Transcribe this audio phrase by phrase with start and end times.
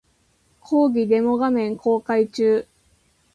[0.63, 2.67] 講義デモ画面公開中